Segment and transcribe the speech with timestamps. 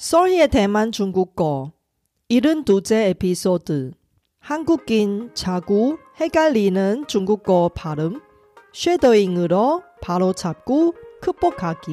[0.00, 1.72] 썰희의 대만 중국어
[2.30, 3.92] 72째 에피소드
[4.38, 8.22] 한국인 자구 헷갈리는 중국어 발음
[8.72, 11.92] 쉐더잉으로 바로 잡고 극복하기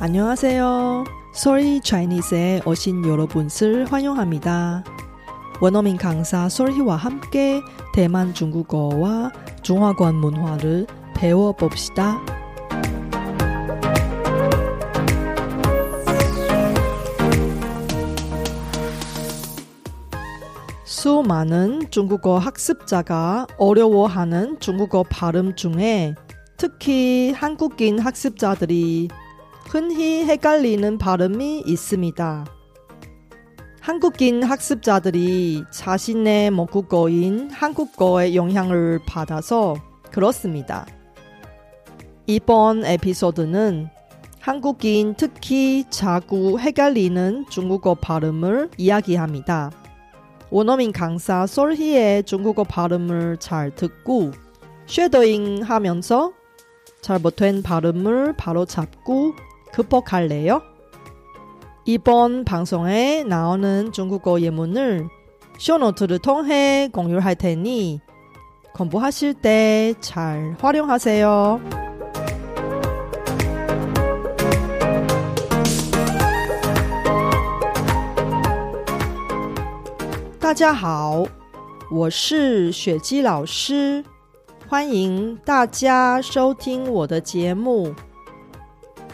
[0.00, 1.17] 안녕하세요.
[1.38, 4.82] 솔희 차이니스에 오신 여러분을 환영합니다.
[5.60, 7.62] 원어민 강사 솔희와 함께
[7.94, 9.30] 대만 중국어와
[9.62, 12.20] 중화권 문화를 배워봅시다.
[20.82, 26.16] 수많은 중국어 학습자가 어려워하는 중국어 발음 중에
[26.56, 29.08] 특히 한국인 학습자들이
[29.70, 32.46] 흔히 헷갈리는 발음이 있습니다.
[33.80, 39.76] 한국인 학습자들이 자신의 모국어인 한국어의 영향을 받아서
[40.10, 40.86] 그렇습니다.
[42.26, 43.90] 이번 에피소드는
[44.40, 49.70] 한국인 특히 자꾸 헷갈리는 중국어 발음을 이야기합니다.
[50.48, 54.32] 원어민 강사 솔희의 중국어 발음을 잘 듣고
[54.86, 56.32] 쉐더잉 하면서
[57.02, 59.34] 잘못된 발음을 바로 잡고
[59.72, 60.62] 극복할래요?
[61.84, 65.08] 이번 방송에 나오는 중국어 예문을
[65.58, 68.00] 쇼노트를 통해 공유할 테니
[68.74, 71.60] 공부하실 때 잘 활용하세요.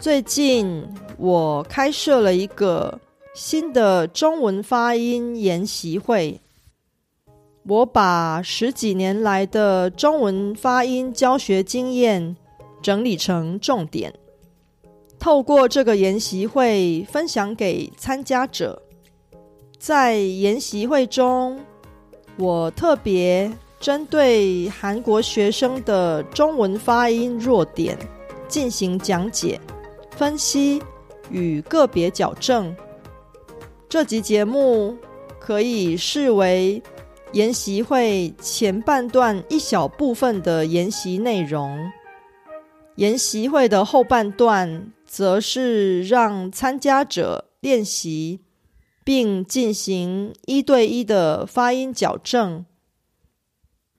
[0.05, 2.99] 最近我开设了一个
[3.33, 6.39] 新的中文发音研习会，
[7.63, 12.35] 我把十几年来的中文发音教学经验
[12.83, 14.13] 整理成重点，
[15.17, 18.79] 透过这个研习会分享给参加者。
[19.79, 21.59] 在研习会中，
[22.37, 27.97] 我特别针对韩国学生的中文发音弱点
[28.47, 29.59] 进行讲解、
[30.15, 30.81] 分析
[31.29, 32.75] 与个别矫正。
[33.87, 34.97] 这集节目
[35.39, 36.81] 可以视为
[37.33, 41.91] 研习会前半段一小部分的研习内容，
[42.95, 48.41] 研习会的后半段则是让参加者练习。
[49.05, 52.65] 并进行一对一的发音矫正。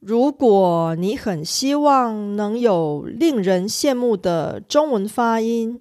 [0.00, 5.80] 如果你很希望能有令人羡慕的中文发音，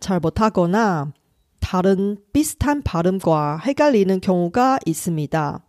[0.00, 1.12] 잘 못하거나
[1.60, 5.64] 다른 비슷한 발음과 헷갈리는 경우가 있습니다.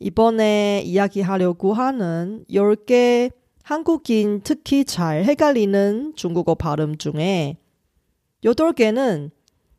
[0.00, 3.30] 이번에 이야기하려고 하는 10개
[3.62, 7.58] 한국인 특히 잘 헷갈리는 중국어 발음 중에
[8.42, 9.30] 8개는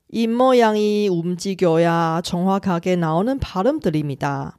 [0.09, 4.57] 입모양이 움직여야 정확하게 나오는 발음들입니다.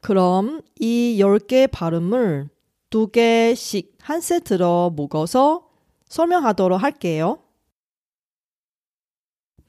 [0.00, 2.48] 그럼 이 10개 발음을
[2.90, 5.66] 두 개씩 한 세트로 묶어서
[6.08, 7.40] 설명하도록 할게요.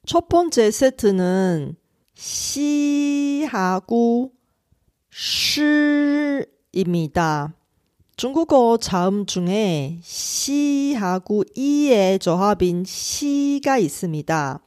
[0.08, 1.76] 첫 번째 세트는
[2.16, 3.52] 시하고
[6.72, 7.54] 시입니다.
[8.16, 14.62] 중국어 자음 중에 시하고 이의 조합인 시가 있습니다.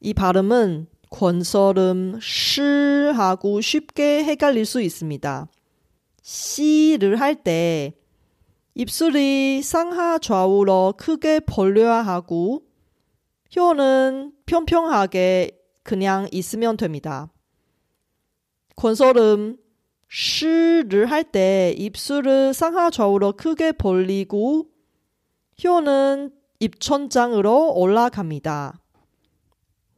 [0.00, 5.48] 이 발음은 권설음 시하고 쉽게 헷갈릴 수 있습니다.
[6.20, 7.94] 시를 할 때
[8.74, 12.65] 입술이 상하 좌우로 크게 벌려야 하고
[13.49, 15.51] 혀는 평평하게
[15.83, 17.31] 그냥 있으면 됩니다.
[18.75, 19.57] 권설음
[20.09, 24.67] 시를 할 때 입술을 상하 좌우로 크게 벌리고
[25.57, 28.79] 혀는 입천장으로 올라갑니다.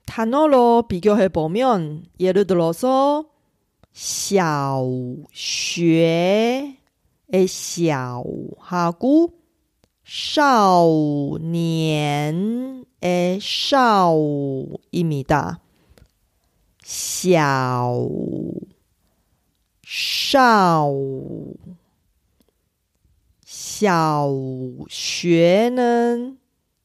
[0.05, 3.25] 단어로 비교해 보면 예를 들어서
[3.94, 4.83] 小
[5.33, 6.77] 学
[7.31, 8.23] 의 小
[8.59, 9.33] 하고
[10.03, 14.80] 少年 에샤오입니다.
[16.82, 18.52] 샤오
[19.86, 21.54] 샤오
[23.44, 26.38] 샤오 쉐는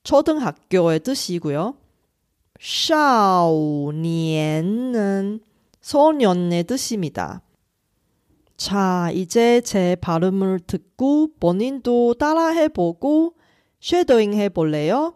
[0.04, 1.76] 초등학교의 뜻이고요.
[2.60, 3.94] 샤오니엔은
[5.82, 7.42] 소년의 뜻입니다.
[8.56, 13.34] 자, 이제 제 발음을 듣고 본인도 따라해보고
[13.82, 15.16] 쉐도잉 해볼래요?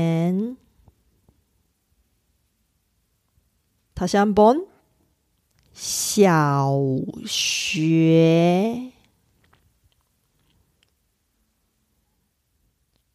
[4.00, 4.66] 다시 한번
[5.74, 8.92] 小学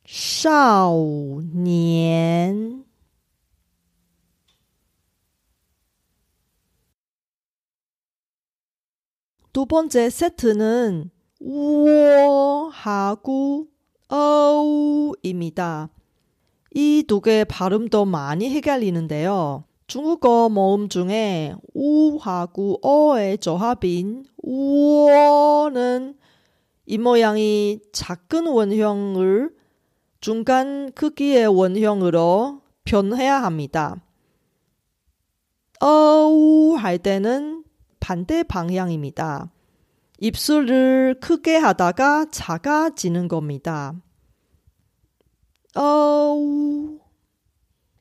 [0.06, 2.86] 少年
[9.54, 11.10] 두 번째 세트는
[11.40, 12.88] 우어하고
[14.10, 15.90] 어우입니다.
[16.74, 19.66] 이 두 개의 발음도 많이 헷갈리는데요.
[19.87, 26.17] 중국어 모음 중에 우하고 어의 조합인 우어는
[26.87, 29.55] 이 모양이 작은 원형을
[30.21, 34.03] 중간 크기의 원형으로 변해야 합니다.
[35.81, 37.65] 어우 할 때는
[38.01, 39.53] 반대 방향입니다.
[40.19, 43.95] 입술을 크게 하다가 작아지는 겁니다.
[45.77, 46.99] 어우.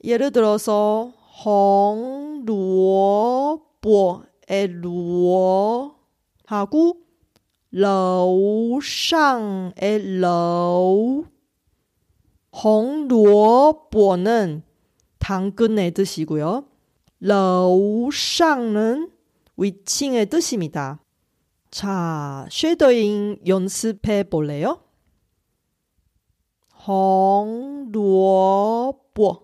[0.03, 1.13] 예를 들어서
[1.44, 5.94] 홍萝卜의 萝
[6.46, 6.96] 하고
[7.72, 11.24] 楼上의 楼
[12.52, 14.62] 홍萝卜는
[15.18, 16.64] 당근의 뜻이고요.
[17.22, 19.10] 楼上는
[19.56, 21.00] 위층의 뜻입니다.
[21.70, 24.82] 자, 쉐더잉 연습해 볼래요?
[26.84, 29.43] 红萝卜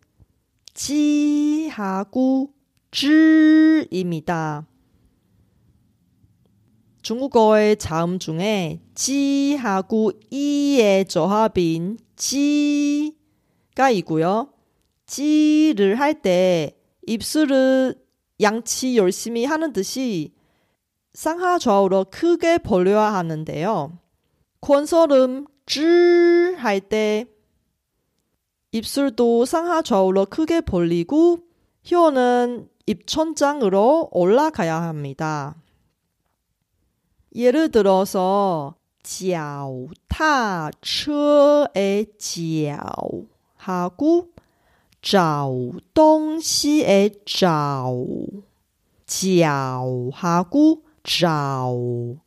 [0.73, 2.53] 지하고
[2.91, 4.67] 즈입니다.
[7.01, 14.53] 중국어의 자음 중에 지하고 이의 조합인 지가 있고요.
[15.07, 16.77] 지를 할 때
[17.07, 17.95] 입술을
[18.41, 20.33] 양치 열심히 하는 듯이
[21.13, 23.97] 쌍하 좌우로 크게 벌려야 하는데요.
[24.61, 27.25] 콘솔음 쯔 할 때
[28.72, 31.40] 입술도 상하 좌우로 크게 벌리고
[31.84, 35.56] 혀는 입천장으로 올라가야 합니다.
[37.34, 42.76] 예를 들어서 脚踏车의 脚
[43.56, 44.30] 하고
[45.00, 45.48] 找
[45.94, 47.92] 东西의 找
[49.06, 52.18] 脚하고 找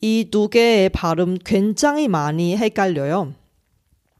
[0.00, 3.34] 이 두 개의 발음 굉장히 많이 헷갈려요.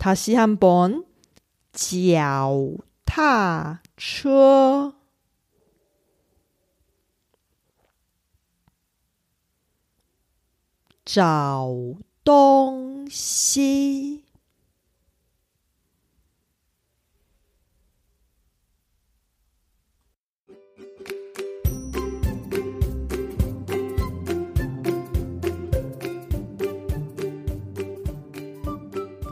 [0.00, 1.04] 다시 한번
[1.72, 2.52] 脚
[3.04, 4.94] 踏车
[11.04, 11.72] 找
[12.24, 14.24] 东西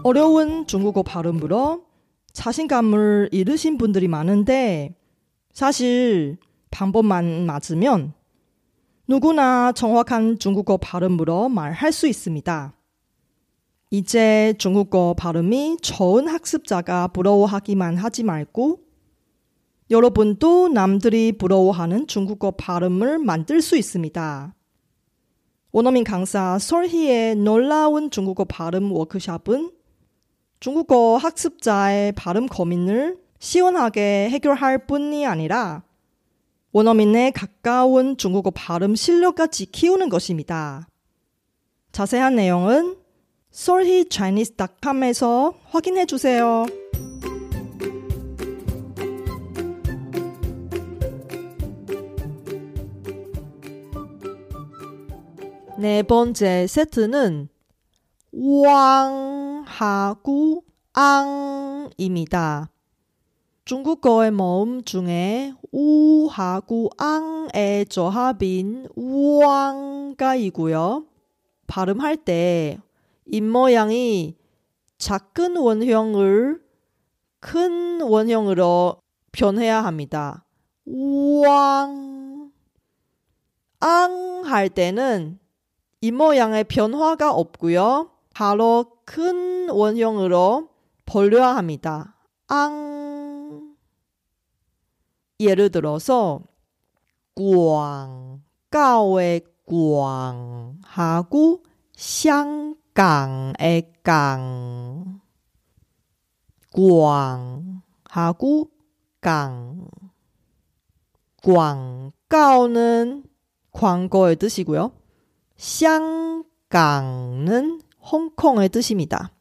[0.03, 1.83] 어려운 중국어 발음으로
[2.31, 4.95] 자신감을 잃으신 분들이 많은데
[5.51, 6.37] 사실
[6.71, 8.13] 방법만 맞으면
[9.07, 12.73] 누구나 정확한 중국어 발음으로 말할 수 있습니다.
[13.91, 18.79] 이제 중국어 발음이 좋은 학습자가 부러워하기만 하지 말고
[19.89, 24.55] 여러분도 남들이 부러워하는 중국어 발음을 만들 수 있습니다.
[25.71, 29.78] 원어민 강사 설희의 놀라운 중국어 발음 워크샵은
[30.59, 35.83] 중국어 학습자의 발음 고민을 시원하게 해결할 뿐이 아니라
[36.73, 40.89] 원어민의 가까운 중국어 발음 실력까지 키우는 것입니다.
[41.93, 42.97] 자세한 내용은
[43.53, 46.65] solhichinese.com에서 확인해 주세요.
[55.79, 57.47] 네 번째 세트는
[58.33, 62.69] 왕 하고 앙입니다.
[63.65, 71.05] 중국어의 모음 중에 우하고 앙의 조합인 왕가이고요.
[71.67, 72.79] 발음할 때
[73.27, 74.35] 입모양이
[74.97, 76.63] 작은 원형을
[77.39, 78.97] 큰 원형으로
[79.31, 80.43] 변해야 합니다.
[80.85, 82.51] 왕,
[83.79, 85.39] 앙 할 때는
[86.01, 88.11] 입모양의 변화가 없고요.
[88.39, 90.69] 바로 큰 원형으로
[91.05, 92.15] 벌려야 합니다.
[92.47, 93.75] 앙.
[95.41, 96.39] 예를 들어서
[97.35, 101.65] 광가오의 광하고
[101.97, 105.19] 샹강의 강
[106.71, 108.71] 광하고
[109.19, 109.85] 강
[111.43, 113.25] 광가오는
[113.73, 114.93] 광고의 뜻이고요.
[115.57, 119.32] 샹강은 홍콩의 뜻입니다.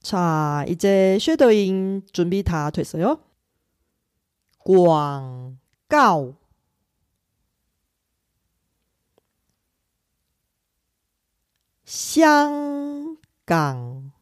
[0.00, 3.20] 자, 이제 쉐더잉 준비 다 됐어요.
[4.58, 6.34] 广告
[11.84, 13.16] 香
[13.46, 14.12] 港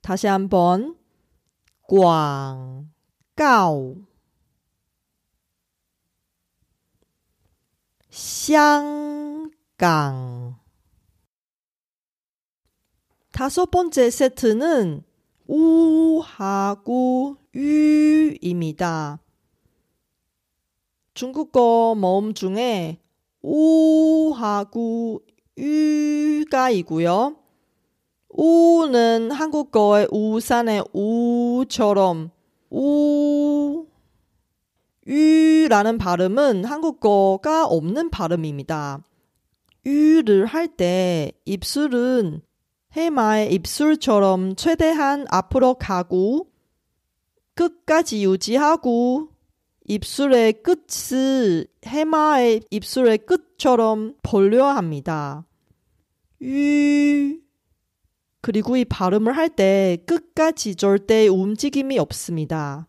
[0.00, 0.96] 다시 한번
[1.82, 2.88] 广
[3.34, 3.96] 告
[8.13, 10.55] 香港
[13.31, 15.01] 다섯 번째 세트는
[15.47, 19.19] 우하고 유입니다.
[21.15, 22.99] 중국어 모음 중에
[23.41, 25.23] 우하고
[25.57, 27.35] 유가 있고요.
[28.29, 32.29] 우는 한국어의 우산의 우처럼
[32.69, 33.52] 우
[35.05, 39.03] 유라는 발음은 한국어가 없는 발음입니다.
[39.85, 42.41] 유를 할 때 입술은
[42.93, 46.47] 해마의 입술처럼 최대한 앞으로 가고
[47.55, 49.29] 끝까지 유지하고
[49.85, 55.45] 입술의 끝을 해마의 입술의 끝처럼 벌려야 합니다.
[56.41, 57.39] 유
[58.41, 62.87] 그리고 이 발음을 할 때 끝까지 절대 움직임이 없습니다.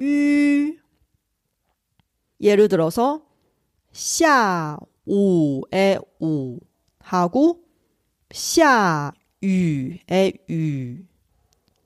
[0.00, 0.76] 유
[2.40, 3.22] 예를 들어서
[3.92, 4.78] 샤우의
[6.20, 6.58] 우
[7.00, 7.60] 하고
[8.30, 9.12] 샤유의
[10.50, 10.96] 유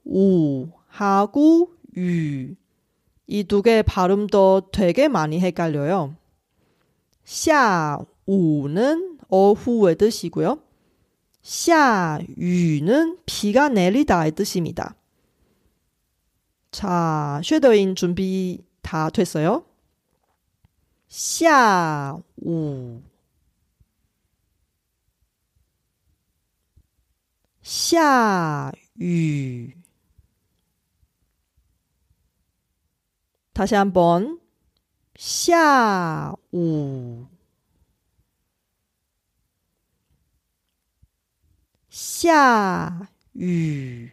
[0.04, 2.54] 우하고 유
[3.30, 6.16] 이 두 개의 발음도 되게 많이 헷갈려요.
[7.24, 10.62] 샤우는 어후의 뜻이고요.
[11.42, 14.96] 샤유는 비가 내리다의 뜻입니다.
[16.70, 19.64] 자, 쉐더인 준비 다 됐어요?
[21.07, 23.01] 下午
[27.61, 29.77] 下雨
[33.53, 34.39] 다시 한번
[35.15, 37.27] 下午
[41.89, 44.11] 下雨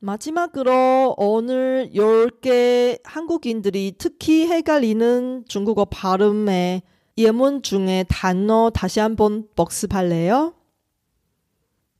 [0.00, 6.82] 마지막으로 오늘 10개 한국인들이 특히 헷갈리는 중국어 발음의
[7.16, 10.54] 예문 중에 단어 다시 한번 복습할래요?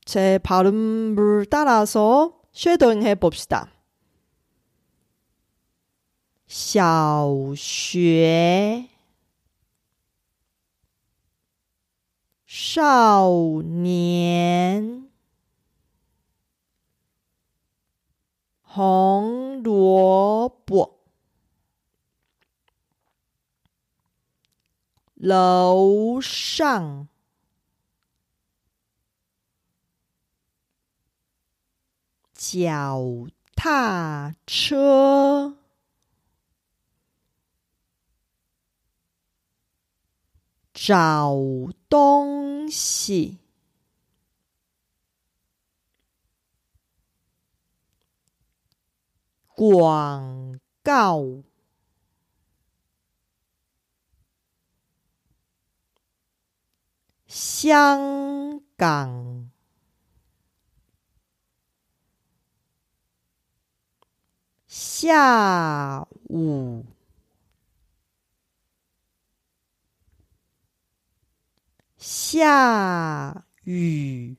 [0.05, 3.71] 제 발음을 따라서 쉐도잉 해봅시다.
[6.47, 8.87] 小学
[12.45, 15.08] 少年
[18.72, 21.00] 红萝卜，
[25.14, 27.08] 楼上，
[32.32, 35.56] 脚踏车，
[40.72, 41.36] 找
[41.88, 43.38] 东西，
[49.60, 51.42] 广告。
[57.26, 59.50] 香港，
[64.66, 66.86] 下午，
[71.98, 74.38] 下雨。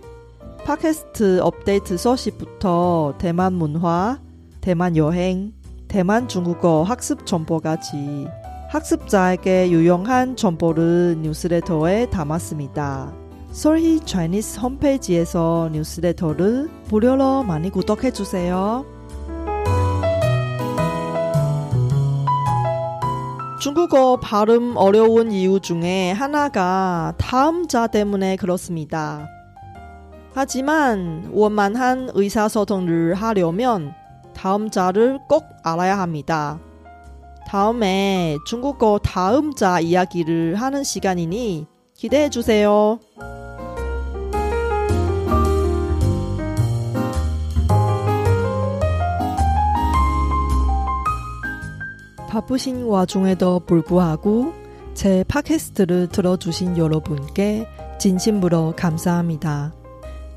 [0.65, 4.19] 팟캐스트 업데이트 소식부터 대만 문화,
[4.61, 5.53] 대만 여행,
[5.87, 8.27] 대만 중국어 학습 정보까지
[8.69, 13.13] 학습자에게 유용한 정보를 뉴스레터에 담았습니다.
[13.51, 18.85] 솔희 차이니스 홈페이지에서 뉴스레터를 무료로 많이 구독해 주세요.
[23.59, 29.27] 중국어 발음 어려운 이유 중에 하나가 다음자 때문에 그렇습니다.
[30.33, 33.93] 하지만 원만한 의사소통을 하려면
[34.33, 36.59] 다음자를 꼭 알아야 합니다.
[37.47, 42.99] 다음에 중국어 다음자 이야기를 하는 시간이니 기대해 주세요.
[52.29, 54.53] 바쁘신 와중에도 불구하고
[54.93, 57.67] 제 팟캐스트를 들어주신 여러분께
[57.99, 59.80] 진심으로 감사합니다.